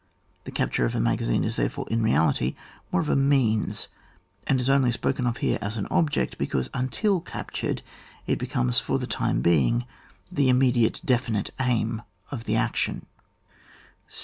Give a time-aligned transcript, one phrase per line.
[0.45, 2.55] The capture of a magazine is therefore in reality
[2.91, 3.87] more a means,
[4.47, 7.83] and is only spoken of here as an object, because, until captured,
[8.25, 9.85] it becomes, for the time being,
[10.33, 12.01] Uie immediate definite aim
[12.31, 13.05] of action.